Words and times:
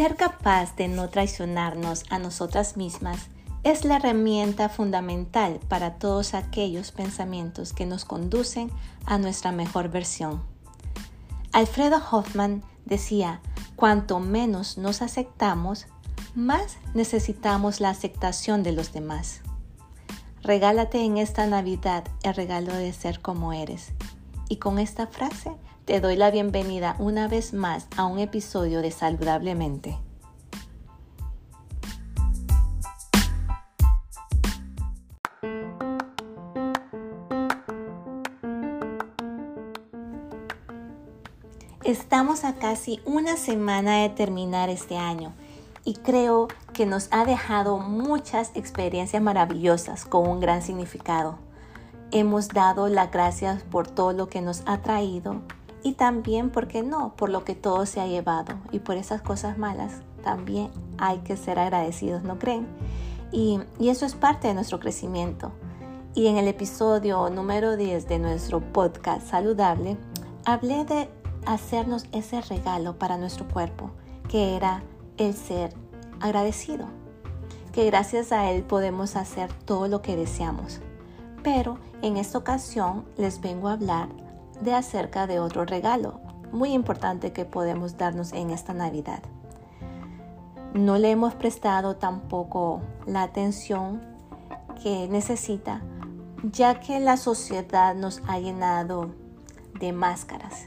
Ser 0.00 0.16
capaz 0.16 0.76
de 0.76 0.88
no 0.88 1.10
traicionarnos 1.10 2.04
a 2.08 2.18
nosotras 2.18 2.78
mismas 2.78 3.28
es 3.64 3.84
la 3.84 3.96
herramienta 3.96 4.70
fundamental 4.70 5.60
para 5.68 5.96
todos 5.98 6.32
aquellos 6.32 6.90
pensamientos 6.90 7.74
que 7.74 7.84
nos 7.84 8.06
conducen 8.06 8.70
a 9.04 9.18
nuestra 9.18 9.52
mejor 9.52 9.90
versión. 9.90 10.42
Alfredo 11.52 12.00
Hoffman 12.10 12.62
decía, 12.86 13.42
cuanto 13.76 14.20
menos 14.20 14.78
nos 14.78 15.02
aceptamos, 15.02 15.84
más 16.34 16.78
necesitamos 16.94 17.80
la 17.80 17.90
aceptación 17.90 18.62
de 18.62 18.72
los 18.72 18.94
demás. 18.94 19.42
Regálate 20.42 21.04
en 21.04 21.18
esta 21.18 21.46
Navidad 21.46 22.04
el 22.22 22.34
regalo 22.34 22.72
de 22.72 22.94
ser 22.94 23.20
como 23.20 23.52
eres. 23.52 23.92
Y 24.48 24.56
con 24.56 24.78
esta 24.78 25.08
frase 25.08 25.52
te 25.90 26.00
doy 26.00 26.14
la 26.14 26.30
bienvenida 26.30 26.94
una 27.00 27.26
vez 27.26 27.52
más 27.52 27.88
a 27.96 28.04
un 28.04 28.20
episodio 28.20 28.80
de 28.80 28.92
Saludablemente. 28.92 29.98
Estamos 41.82 42.44
a 42.44 42.54
casi 42.54 43.00
una 43.04 43.36
semana 43.36 44.02
de 44.02 44.10
terminar 44.10 44.68
este 44.68 44.96
año 44.96 45.32
y 45.84 45.94
creo 45.94 46.46
que 46.72 46.86
nos 46.86 47.08
ha 47.10 47.24
dejado 47.24 47.78
muchas 47.78 48.52
experiencias 48.54 49.20
maravillosas 49.20 50.04
con 50.04 50.28
un 50.28 50.38
gran 50.38 50.62
significado. 50.62 51.40
Hemos 52.12 52.46
dado 52.46 52.86
las 52.86 53.10
gracias 53.10 53.64
por 53.64 53.88
todo 53.88 54.12
lo 54.12 54.28
que 54.28 54.40
nos 54.40 54.62
ha 54.66 54.82
traído 54.82 55.42
y 55.82 55.92
también, 55.92 56.50
¿por 56.50 56.68
qué 56.68 56.82
no?, 56.82 57.14
por 57.16 57.30
lo 57.30 57.44
que 57.44 57.54
todo 57.54 57.86
se 57.86 58.00
ha 58.00 58.06
llevado 58.06 58.54
y 58.70 58.80
por 58.80 58.96
esas 58.96 59.22
cosas 59.22 59.58
malas 59.58 60.02
también 60.22 60.70
hay 60.98 61.18
que 61.18 61.36
ser 61.36 61.58
agradecidos, 61.58 62.22
¿no 62.22 62.38
creen? 62.38 62.66
Y, 63.32 63.60
y 63.78 63.88
eso 63.88 64.04
es 64.04 64.14
parte 64.14 64.48
de 64.48 64.54
nuestro 64.54 64.80
crecimiento. 64.80 65.52
Y 66.14 66.26
en 66.26 66.36
el 66.36 66.48
episodio 66.48 67.30
número 67.30 67.76
10 67.76 68.08
de 68.08 68.18
nuestro 68.18 68.60
podcast 68.60 69.26
saludable, 69.28 69.96
hablé 70.44 70.84
de 70.84 71.08
hacernos 71.46 72.06
ese 72.12 72.40
regalo 72.42 72.98
para 72.98 73.16
nuestro 73.16 73.46
cuerpo, 73.48 73.90
que 74.28 74.56
era 74.56 74.82
el 75.16 75.34
ser 75.34 75.72
agradecido, 76.20 76.86
que 77.72 77.86
gracias 77.86 78.32
a 78.32 78.50
él 78.50 78.62
podemos 78.62 79.16
hacer 79.16 79.52
todo 79.64 79.88
lo 79.88 80.02
que 80.02 80.16
deseamos. 80.16 80.80
Pero 81.42 81.78
en 82.02 82.16
esta 82.16 82.38
ocasión 82.38 83.04
les 83.16 83.40
vengo 83.40 83.68
a 83.68 83.72
hablar 83.72 84.08
de 84.60 84.74
acerca 84.74 85.26
de 85.26 85.40
otro 85.40 85.64
regalo 85.64 86.20
muy 86.52 86.72
importante 86.72 87.32
que 87.32 87.44
podemos 87.44 87.96
darnos 87.96 88.32
en 88.32 88.50
esta 88.50 88.74
Navidad. 88.74 89.22
No 90.74 90.98
le 90.98 91.10
hemos 91.10 91.34
prestado 91.34 91.96
tampoco 91.96 92.80
la 93.06 93.22
atención 93.22 94.00
que 94.82 95.08
necesita, 95.08 95.80
ya 96.42 96.80
que 96.80 97.00
la 97.00 97.16
sociedad 97.16 97.94
nos 97.94 98.22
ha 98.26 98.38
llenado 98.38 99.10
de 99.78 99.92
máscaras 99.92 100.66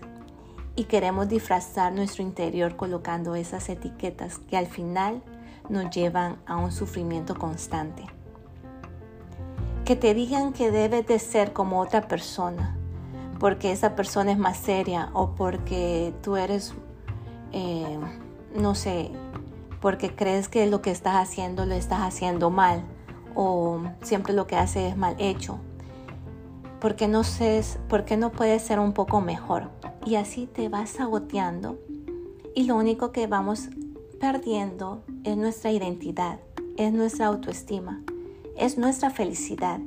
y 0.76 0.86
queremos 0.86 1.30
disfrazar 1.30 1.94
nuestro 1.94 2.24
interior 2.24 2.76
colocando 2.76 3.36
esas 3.36 3.70
etiquetas 3.70 4.40
que 4.40 4.58
al 4.58 4.68
final 4.68 5.22
nos 5.70 5.90
llevan 5.92 6.38
a 6.46 6.58
un 6.58 6.72
sufrimiento 6.72 7.36
constante. 7.36 8.04
Que 9.86 9.96
te 9.96 10.14
digan 10.14 10.54
que 10.54 10.72
debes 10.72 11.06
de 11.08 11.20
ser 11.20 11.54
como 11.54 11.80
otra 11.80 12.08
persona, 12.08 12.78
porque 13.40 13.72
esa 13.72 13.96
persona 13.96 14.32
es 14.32 14.38
más 14.38 14.58
seria 14.58 15.10
o 15.14 15.32
porque 15.32 16.14
tú 16.22 16.36
eres, 16.36 16.74
eh, 17.52 18.00
no 18.56 18.76
sé, 18.76 19.12
porque 19.82 20.16
crees 20.16 20.48
que 20.48 20.66
lo 20.68 20.82
que 20.82 20.92
estás 20.92 21.16
haciendo 21.16 21.66
lo 21.66 21.76
estás 21.76 22.02
haciendo 22.02 22.50
mal 22.50 22.84
o 23.36 23.82
siempre 24.02 24.34
lo 24.34 24.48
que 24.48 24.56
haces 24.56 24.92
es 24.92 24.98
mal 24.98 25.16
hecho. 25.20 25.60
Porque 26.80 27.08
no, 27.08 27.24
sé, 27.24 27.62
porque 27.88 28.18
no 28.18 28.32
puedes 28.32 28.62
ser 28.62 28.80
un 28.80 28.94
poco 28.94 29.22
mejor 29.22 29.70
y 30.06 30.16
así 30.16 30.48
te 30.48 30.70
vas 30.70 30.90
saboteando 30.90 31.80
y 32.56 32.66
lo 32.66 32.76
único 32.76 33.12
que 33.12 33.28
vamos 33.28 33.70
perdiendo 34.20 35.04
es 35.24 35.36
nuestra 35.38 35.72
identidad, 35.72 36.40
es 36.78 36.94
nuestra 36.94 37.28
autoestima, 37.28 38.02
es 38.58 38.78
nuestra 38.78 39.10
felicidad. 39.10 39.80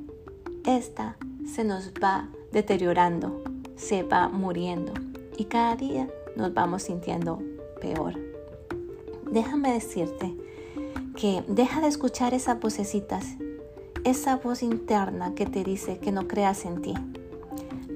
Esta 0.64 1.16
se 1.46 1.64
nos 1.64 1.92
va 2.02 2.28
deteriorando, 2.52 3.42
se 3.76 4.02
va 4.02 4.28
muriendo 4.28 4.92
y 5.36 5.44
cada 5.44 5.76
día 5.76 6.08
nos 6.34 6.54
vamos 6.54 6.84
sintiendo 6.84 7.42
peor. 7.80 8.14
Déjame 9.30 9.72
decirte 9.72 10.34
que 11.16 11.42
deja 11.48 11.80
de 11.80 11.88
escuchar 11.88 12.34
esas 12.34 12.60
vocecitas, 12.60 13.24
esa 14.04 14.36
voz 14.36 14.62
interna 14.62 15.34
que 15.34 15.46
te 15.46 15.64
dice 15.64 15.98
que 15.98 16.12
no 16.12 16.28
creas 16.28 16.64
en 16.64 16.82
ti, 16.82 16.94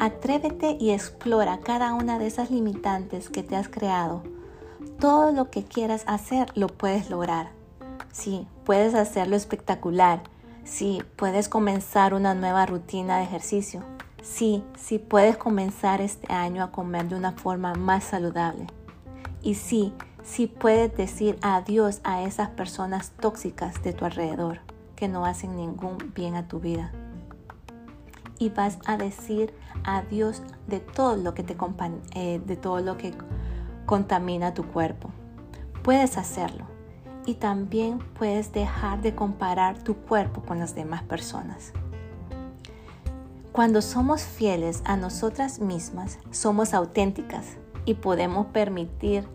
Atrévete 0.03 0.79
y 0.81 0.93
explora 0.93 1.61
cada 1.61 1.93
una 1.93 2.19
de 2.19 2.27
esas 2.27 2.51
limitantes 2.51 3.29
que 3.29 3.43
te 3.43 3.55
has 3.55 3.69
creado. 3.69 4.23
Todo 4.99 5.31
lo 5.31 5.51
que 5.51 5.63
quieras 5.63 6.05
hacer 6.07 6.51
lo 6.55 6.69
puedes 6.69 7.11
lograr. 7.11 7.51
Sí, 8.11 8.47
puedes 8.65 8.95
hacerlo 8.95 9.37
espectacular. 9.37 10.23
Sí, 10.65 11.03
puedes 11.17 11.51
comenzar 11.51 12.15
una 12.15 12.33
nueva 12.33 12.65
rutina 12.65 13.19
de 13.19 13.25
ejercicio. 13.25 13.83
Sí, 14.23 14.63
sí 14.77 14.99
puedes 14.99 15.37
comenzar 15.37 16.01
este 16.01 16.33
año 16.33 16.63
a 16.63 16.71
comer 16.71 17.09
de 17.09 17.17
una 17.17 17.33
forma 17.33 17.75
más 17.75 18.05
saludable. 18.05 18.67
Y 19.43 19.55
sí, 19.55 19.95
sí 20.23 20.47
puedes 20.47 20.95
decir 20.97 21.39
adiós 21.43 22.01
a 22.05 22.23
esas 22.23 22.51
personas 22.51 23.13
tóxicas 23.13 23.83
de 23.83 23.93
tu 23.93 24.05
alrededor 24.05 24.61
que 24.95 25.09
no 25.09 25.25
hacen 25.25 25.57
ningún 25.57 25.97
bien 26.15 26.35
a 26.35 26.47
tu 26.47 26.61
vida 26.61 26.93
y 28.41 28.49
vas 28.49 28.79
a 28.87 28.97
decir 28.97 29.55
adiós 29.85 30.43
de 30.67 30.81
todo 30.81 31.17
lo 31.17 31.35
que 31.35 31.45
te 31.45 31.57
eh, 32.15 32.41
de 32.45 32.57
todo 32.57 32.81
lo 32.81 32.97
que 32.97 33.15
contamina 33.87 34.55
tu 34.55 34.65
cuerpo. 34.65 35.11
Puedes 35.83 36.17
hacerlo 36.17 36.65
y 37.27 37.35
también 37.35 37.99
puedes 37.99 38.53
dejar 38.53 39.03
de 39.03 39.15
comparar 39.15 39.79
tu 39.79 39.95
cuerpo 39.95 40.43
con 40.43 40.59
las 40.59 40.75
demás 40.75 41.03
personas. 41.03 41.73
Cuando 43.61 43.83
somos 43.83 44.23
fieles 44.23 44.81
a 44.87 44.97
nosotras 44.97 45.61
mismas, 45.61 46.19
somos 46.31 46.73
auténticas 46.73 47.59
y 47.85 47.93
podemos 47.93 48.47
permitir 48.47 49.29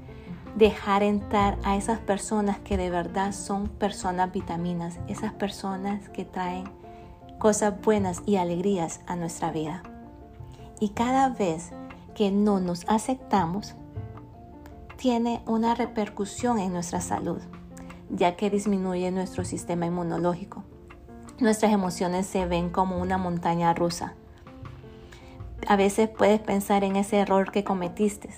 dejar 0.56 1.04
entrar 1.04 1.60
a 1.64 1.76
esas 1.78 2.00
personas 2.00 2.58
que 2.58 2.76
de 2.76 2.90
verdad 2.90 3.34
son 3.34 3.68
personas 3.68 4.32
vitaminas, 4.32 4.98
esas 5.08 5.32
personas 5.32 6.10
que 6.10 6.26
traen 6.26 6.64
cosas 7.38 7.80
buenas 7.80 8.24
y 8.26 8.38
alegrías 8.38 9.02
a 9.06 9.16
nuestra 9.16 9.52
vida. 9.52 9.84
Y 10.80 10.90
cada 10.90 11.30
vez 11.30 11.70
que 12.16 12.32
no 12.32 12.60
nos 12.60 12.84
aceptamos, 12.88 13.76
tiene 14.98 15.44
una 15.46 15.76
repercusión 15.76 16.58
en 16.58 16.74
nuestra 16.74 17.00
salud, 17.00 17.42
ya 18.10 18.36
que 18.36 18.50
disminuye 18.50 19.12
nuestro 19.12 19.46
sistema 19.46 19.86
inmunológico. 19.86 20.64
Nuestras 21.40 21.74
emociones 21.74 22.28
se 22.28 22.46
ven 22.46 22.70
como 22.70 22.98
una 22.98 23.18
montaña 23.18 23.74
rusa. 23.74 24.14
A 25.68 25.76
veces 25.76 26.08
puedes 26.08 26.40
pensar 26.40 26.86
en 26.86 26.96
ese 26.96 27.18
error 27.18 27.52
que 27.52 27.66
cometiste 27.66 28.30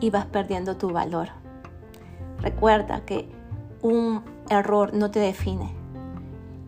y 0.00 0.10
vas 0.10 0.26
perdiendo 0.26 0.76
tu 0.76 0.90
valor. 0.90 1.28
Recuerda 2.40 3.04
que 3.04 3.28
un 3.82 4.22
error 4.50 4.94
no 4.94 5.12
te 5.12 5.20
define, 5.20 5.70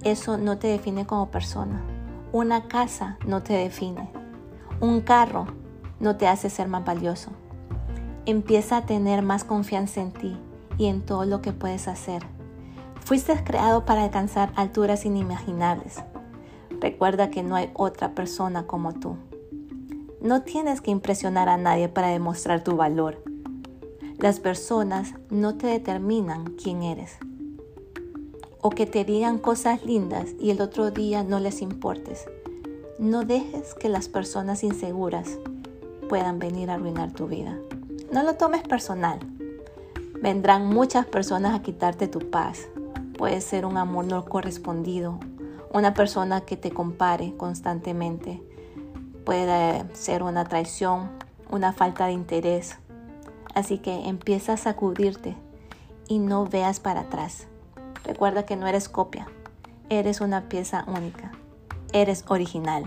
eso 0.04 0.38
no 0.38 0.56
te 0.56 0.68
define 0.68 1.04
como 1.04 1.32
persona. 1.32 1.82
Una 2.30 2.68
casa 2.68 3.18
no 3.26 3.42
te 3.42 3.54
define. 3.54 4.08
Un 4.80 5.00
carro 5.00 5.46
no 5.98 6.16
te 6.16 6.28
hace 6.28 6.48
ser 6.48 6.68
más 6.68 6.84
valioso. 6.84 7.32
Empieza 8.24 8.76
a 8.76 8.86
tener 8.86 9.22
más 9.22 9.42
confianza 9.42 10.00
en 10.00 10.12
ti 10.12 10.38
y 10.78 10.86
en 10.86 11.04
todo 11.04 11.24
lo 11.24 11.42
que 11.42 11.52
puedes 11.52 11.88
hacer. 11.88 12.35
Fuiste 13.06 13.40
creado 13.44 13.84
para 13.84 14.02
alcanzar 14.02 14.52
alturas 14.56 15.04
inimaginables. 15.06 16.02
Recuerda 16.80 17.30
que 17.30 17.44
no 17.44 17.54
hay 17.54 17.70
otra 17.74 18.16
persona 18.16 18.66
como 18.66 18.94
tú. 18.94 19.14
No 20.20 20.42
tienes 20.42 20.80
que 20.80 20.90
impresionar 20.90 21.48
a 21.48 21.56
nadie 21.56 21.88
para 21.88 22.08
demostrar 22.08 22.64
tu 22.64 22.74
valor. 22.74 23.22
Las 24.18 24.40
personas 24.40 25.14
no 25.30 25.56
te 25.56 25.68
determinan 25.68 26.56
quién 26.60 26.82
eres 26.82 27.16
o 28.60 28.70
que 28.70 28.86
te 28.86 29.04
digan 29.04 29.38
cosas 29.38 29.84
lindas 29.84 30.30
y 30.40 30.50
el 30.50 30.60
otro 30.60 30.90
día 30.90 31.22
no 31.22 31.38
les 31.38 31.62
importes. 31.62 32.26
No 32.98 33.24
dejes 33.24 33.74
que 33.74 33.88
las 33.88 34.08
personas 34.08 34.64
inseguras 34.64 35.38
puedan 36.08 36.40
venir 36.40 36.72
a 36.72 36.74
arruinar 36.74 37.12
tu 37.12 37.28
vida. 37.28 37.56
No 38.12 38.24
lo 38.24 38.34
tomes 38.34 38.64
personal. 38.64 39.20
Vendrán 40.20 40.66
muchas 40.66 41.06
personas 41.06 41.54
a 41.54 41.62
quitarte 41.62 42.08
tu 42.08 42.30
paz. 42.30 42.66
Puede 43.16 43.40
ser 43.40 43.64
un 43.64 43.78
amor 43.78 44.04
no 44.04 44.24
correspondido, 44.26 45.18
una 45.72 45.94
persona 45.94 46.42
que 46.42 46.58
te 46.58 46.70
compare 46.70 47.34
constantemente. 47.36 48.42
Puede 49.24 49.84
ser 49.94 50.22
una 50.22 50.44
traición, 50.44 51.08
una 51.50 51.72
falta 51.72 52.06
de 52.06 52.12
interés. 52.12 52.76
Así 53.54 53.78
que 53.78 54.06
empieza 54.08 54.52
a 54.52 54.56
sacudirte 54.58 55.34
y 56.08 56.18
no 56.18 56.44
veas 56.44 56.78
para 56.78 57.00
atrás. 57.00 57.46
Recuerda 58.04 58.44
que 58.44 58.56
no 58.56 58.66
eres 58.66 58.90
copia, 58.90 59.26
eres 59.88 60.20
una 60.20 60.50
pieza 60.50 60.84
única, 60.86 61.32
eres 61.94 62.22
original. 62.28 62.86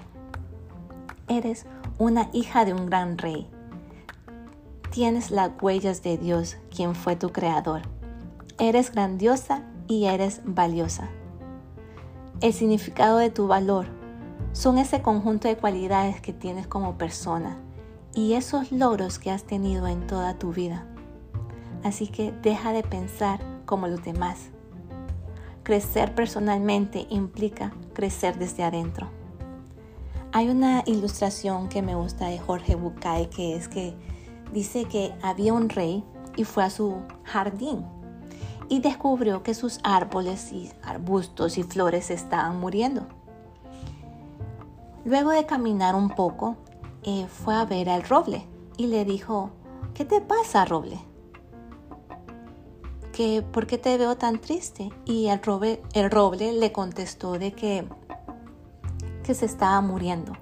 Eres 1.27 1.65
una 1.97 2.29
hija 2.33 2.65
de 2.65 2.73
un 2.73 2.85
gran 2.85 3.17
rey. 3.17 3.47
Tienes 4.91 5.31
las 5.31 5.51
huellas 5.61 6.03
de 6.03 6.17
Dios, 6.17 6.57
quien 6.75 6.93
fue 6.93 7.15
tu 7.15 7.31
creador. 7.31 7.81
Eres 8.57 8.91
grandiosa 8.91 9.63
y 9.89 10.05
eres 10.05 10.41
valiosa. 10.45 11.09
El 12.39 12.53
significado 12.53 13.17
de 13.17 13.31
tu 13.31 13.47
valor 13.47 13.87
son 14.53 14.77
ese 14.77 15.01
conjunto 15.01 15.49
de 15.49 15.57
cualidades 15.57 16.21
que 16.21 16.31
tienes 16.31 16.67
como 16.67 16.97
persona 16.97 17.57
y 18.13 18.33
esos 18.33 18.71
logros 18.71 19.19
que 19.19 19.31
has 19.31 19.43
tenido 19.43 19.87
en 19.87 20.07
toda 20.07 20.37
tu 20.37 20.53
vida. 20.53 20.85
Así 21.83 22.07
que 22.07 22.31
deja 22.31 22.71
de 22.71 22.83
pensar 22.83 23.39
como 23.65 23.87
los 23.87 24.03
demás. 24.03 24.49
Crecer 25.63 26.15
personalmente 26.15 27.07
implica 27.09 27.73
crecer 27.93 28.37
desde 28.37 28.63
adentro. 28.63 29.07
Hay 30.31 30.49
una 30.49 30.83
ilustración 30.85 31.67
que 31.67 31.81
me 31.81 31.95
gusta 31.95 32.27
de 32.27 32.37
Jorge 32.37 32.75
Bucay 32.75 33.29
que 33.29 33.55
es 33.55 33.67
que 33.67 33.95
dice 34.53 34.85
que 34.85 35.13
había 35.23 35.53
un 35.53 35.67
rey 35.69 36.03
y 36.35 36.43
fue 36.43 36.63
a 36.63 36.69
su 36.69 36.97
jardín 37.23 37.83
y 38.69 38.79
descubrió 38.79 39.41
que 39.41 39.55
sus 39.55 39.79
árboles 39.83 40.53
y 40.53 40.71
arbustos 40.83 41.57
y 41.57 41.63
flores 41.63 42.11
estaban 42.11 42.59
muriendo. 42.59 43.07
Luego 45.03 45.31
de 45.31 45.45
caminar 45.45 45.95
un 45.95 46.09
poco, 46.09 46.55
eh, 47.03 47.25
fue 47.27 47.55
a 47.55 47.65
ver 47.65 47.89
al 47.89 48.03
roble 48.03 48.45
y 48.77 48.87
le 48.87 49.05
dijo, 49.05 49.49
¿qué 49.95 50.05
te 50.05 50.21
pasa, 50.21 50.65
roble? 50.65 50.99
¿Que, 53.11 53.41
¿Por 53.41 53.65
qué 53.65 53.77
te 53.77 53.97
veo 53.97 54.15
tan 54.17 54.39
triste? 54.39 54.91
Y 55.05 55.27
el 55.27 55.41
roble, 55.41 55.81
el 55.93 56.11
roble 56.11 56.53
le 56.53 56.71
contestó 56.71 57.39
de 57.39 57.53
que, 57.53 57.87
que 59.23 59.33
se 59.33 59.45
estaba 59.45 59.81
muriendo, 59.81 60.33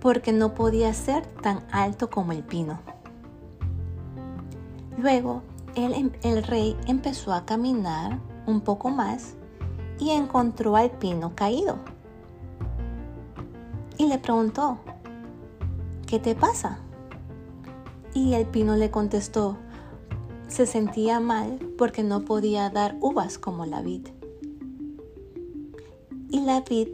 porque 0.00 0.32
no 0.32 0.54
podía 0.54 0.92
ser 0.92 1.26
tan 1.26 1.64
alto 1.70 2.10
como 2.10 2.32
el 2.32 2.42
pino. 2.42 2.80
Luego 4.98 5.42
el, 5.76 5.92
em, 5.92 6.10
el 6.22 6.42
rey 6.42 6.76
empezó 6.86 7.32
a 7.32 7.44
caminar 7.44 8.18
un 8.46 8.62
poco 8.62 8.90
más 8.90 9.34
y 10.00 10.10
encontró 10.10 10.76
al 10.76 10.90
pino 10.90 11.34
caído. 11.34 11.78
Y 13.98 14.06
le 14.06 14.18
preguntó, 14.18 14.78
¿qué 16.06 16.18
te 16.18 16.34
pasa? 16.34 16.78
Y 18.14 18.34
el 18.34 18.46
pino 18.46 18.76
le 18.76 18.90
contestó, 18.90 19.56
se 20.48 20.66
sentía 20.66 21.20
mal 21.20 21.58
porque 21.76 22.02
no 22.02 22.24
podía 22.24 22.70
dar 22.70 22.96
uvas 23.00 23.38
como 23.38 23.66
la 23.66 23.82
vid. 23.82 24.08
Y 26.30 26.40
la 26.40 26.60
vid 26.62 26.88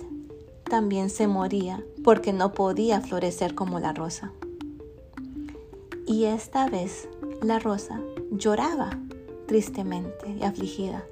también 0.64 1.10
se 1.10 1.26
moría 1.26 1.84
porque 2.02 2.32
no 2.32 2.52
podía 2.52 3.00
florecer 3.00 3.54
como 3.54 3.78
la 3.78 3.92
rosa. 3.92 4.32
Y 6.06 6.24
esta 6.24 6.68
vez 6.68 7.08
la 7.42 7.58
rosa 7.58 8.00
lloraba 8.32 8.98
tristemente 9.46 10.30
y 10.30 10.42
afligida 10.42 11.04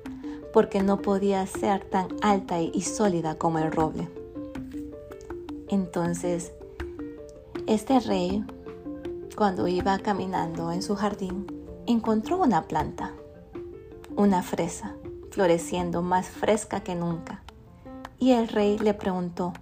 porque 0.52 0.82
no 0.82 1.00
podía 1.00 1.46
ser 1.46 1.84
tan 1.84 2.08
alta 2.22 2.60
y 2.60 2.82
sólida 2.82 3.36
como 3.36 3.58
el 3.58 3.70
roble. 3.70 4.08
Entonces 5.68 6.52
este 7.66 8.00
rey, 8.00 8.44
cuando 9.36 9.68
iba 9.68 9.96
caminando 10.00 10.72
en 10.72 10.82
su 10.82 10.96
jardín, 10.96 11.46
encontró 11.86 12.38
una 12.38 12.62
planta, 12.62 13.12
una 14.16 14.42
fresa, 14.42 14.96
floreciendo 15.30 16.02
más 16.02 16.28
fresca 16.28 16.80
que 16.80 16.96
nunca. 16.96 17.44
Y 18.18 18.32
el 18.32 18.48
rey 18.48 18.76
le 18.78 18.92
preguntó, 18.92 19.52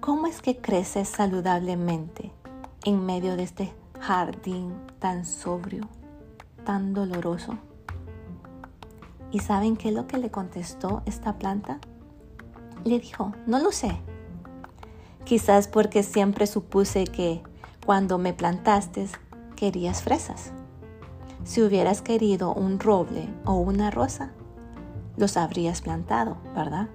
¿cómo 0.00 0.26
es 0.26 0.40
que 0.40 0.56
creces 0.56 1.08
saludablemente 1.08 2.32
en 2.84 3.04
medio 3.04 3.36
de 3.36 3.42
este 3.42 3.72
jardín 4.00 4.72
tan 4.98 5.26
sobrio, 5.26 5.88
tan 6.64 6.94
doloroso? 6.94 7.58
¿Y 9.30 9.40
saben 9.40 9.76
qué 9.76 9.88
es 9.88 9.94
lo 9.94 10.06
que 10.06 10.18
le 10.18 10.30
contestó 10.30 11.02
esta 11.06 11.38
planta? 11.38 11.78
Le 12.84 12.98
dijo, 12.98 13.32
no 13.46 13.58
lo 13.58 13.72
sé, 13.72 14.00
Quizás 15.24 15.68
porque 15.68 16.02
siempre 16.02 16.46
supuse 16.46 17.04
que 17.04 17.42
cuando 17.86 18.18
me 18.18 18.34
plantaste 18.34 19.06
querías 19.56 20.02
fresas. 20.02 20.52
Si 21.44 21.62
hubieras 21.62 22.02
querido 22.02 22.52
un 22.52 22.78
roble 22.78 23.28
o 23.46 23.54
una 23.54 23.90
rosa, 23.90 24.32
los 25.16 25.38
habrías 25.38 25.80
plantado, 25.80 26.36
¿verdad? 26.54 26.88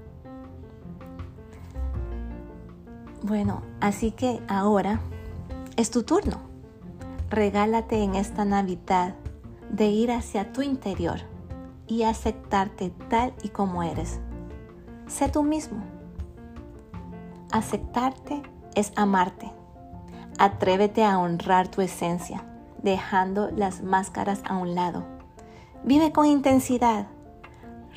Bueno, 3.24 3.64
así 3.82 4.12
que 4.12 4.42
ahora 4.48 5.00
es 5.76 5.90
tu 5.90 6.04
turno. 6.04 6.38
Regálate 7.30 8.04
en 8.04 8.16
esta 8.16 8.46
Navidad 8.46 9.16
de 9.70 9.88
ir 9.88 10.12
hacia 10.12 10.52
tu 10.52 10.62
interior 10.62 11.20
y 11.88 12.04
aceptarte 12.04 12.92
tal 13.10 13.34
y 13.44 13.50
como 13.50 13.84
eres. 13.84 14.20
Sé 15.08 15.30
tú 15.30 15.44
mismo 15.44 15.84
Aceptarte 17.52 18.44
es 18.76 18.94
amarte. 18.96 19.52
Atrévete 20.38 21.04
a 21.04 21.18
honrar 21.18 21.68
tu 21.68 21.82
esencia, 21.82 22.44
dejando 22.84 23.50
las 23.50 23.82
máscaras 23.82 24.44
a 24.46 24.56
un 24.56 24.76
lado. 24.76 25.04
Vive 25.84 26.12
con 26.12 26.28
intensidad. 26.28 27.08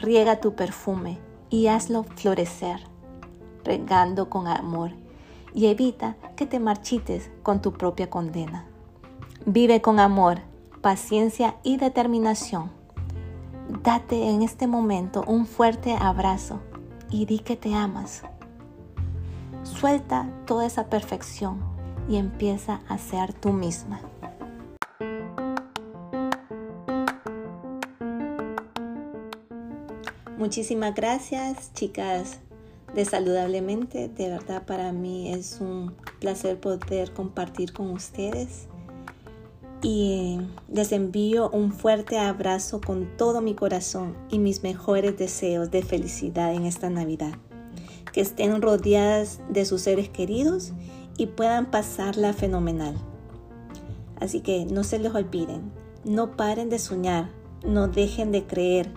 Riega 0.00 0.40
tu 0.40 0.54
perfume 0.54 1.18
y 1.50 1.66
hazlo 1.66 2.04
florecer, 2.04 2.80
regando 3.62 4.30
con 4.30 4.48
amor 4.48 4.92
y 5.52 5.66
evita 5.66 6.16
que 6.34 6.46
te 6.46 6.58
marchites 6.58 7.30
con 7.42 7.60
tu 7.60 7.74
propia 7.74 8.08
condena. 8.08 8.64
Vive 9.44 9.82
con 9.82 10.00
amor, 10.00 10.38
paciencia 10.82 11.54
y 11.62 11.76
determinación. 11.76 12.70
Date 13.84 14.28
en 14.28 14.42
este 14.42 14.66
momento 14.66 15.24
un 15.26 15.46
fuerte 15.46 15.94
abrazo 15.94 16.60
y 17.08 17.24
di 17.24 17.38
que 17.38 17.56
te 17.56 17.72
amas. 17.72 18.22
Suelta 19.62 20.28
toda 20.44 20.66
esa 20.66 20.86
perfección 20.86 21.60
y 22.08 22.16
empieza 22.16 22.80
a 22.88 22.98
ser 22.98 23.32
tú 23.32 23.52
misma. 23.52 24.00
Muchísimas 30.36 30.96
gracias, 30.96 31.72
chicas 31.74 32.40
de 32.92 33.04
Saludablemente. 33.04 34.08
De 34.08 34.28
verdad 34.28 34.64
para 34.66 34.90
mí 34.90 35.32
es 35.32 35.60
un 35.60 35.94
placer 36.18 36.58
poder 36.58 37.12
compartir 37.12 37.72
con 37.72 37.90
ustedes. 37.90 38.66
Y 39.82 40.38
les 40.72 40.92
envío 40.92 41.50
un 41.50 41.72
fuerte 41.72 42.18
abrazo 42.18 42.80
con 42.80 43.16
todo 43.16 43.40
mi 43.40 43.54
corazón 43.54 44.16
y 44.30 44.38
mis 44.38 44.62
mejores 44.62 45.18
deseos 45.18 45.70
de 45.70 45.82
felicidad 45.82 46.54
en 46.54 46.66
esta 46.66 46.88
Navidad 46.88 47.34
que 48.12 48.20
estén 48.20 48.60
rodeadas 48.62 49.40
de 49.48 49.64
sus 49.64 49.82
seres 49.82 50.08
queridos 50.08 50.72
y 51.16 51.26
puedan 51.26 51.70
pasarla 51.70 52.32
fenomenal. 52.32 52.94
Así 54.20 54.40
que 54.40 54.64
no 54.66 54.84
se 54.84 54.98
les 54.98 55.14
olviden, 55.14 55.72
no 56.04 56.36
paren 56.36 56.68
de 56.68 56.78
soñar, 56.78 57.30
no 57.66 57.88
dejen 57.88 58.30
de 58.30 58.44
creer. 58.46 58.92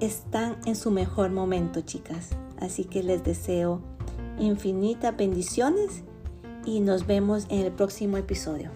Están 0.00 0.56
en 0.64 0.76
su 0.76 0.90
mejor 0.90 1.30
momento, 1.30 1.82
chicas. 1.82 2.30
Así 2.58 2.84
que 2.84 3.02
les 3.02 3.22
deseo 3.24 3.80
infinitas 4.38 5.14
bendiciones 5.16 6.04
y 6.64 6.80
nos 6.80 7.06
vemos 7.06 7.46
en 7.50 7.60
el 7.60 7.72
próximo 7.72 8.16
episodio. 8.16 8.70